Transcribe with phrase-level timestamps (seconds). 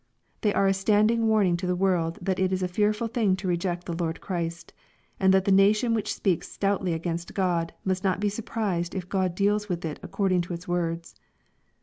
[0.41, 3.47] They are a standing warning to the world that it is a fearful thing to
[3.47, 4.73] reject the Lord Christ,
[5.19, 9.35] and that the nation which speaks stoutly against God, must not be surprised if God
[9.35, 11.13] deals with it according to its words.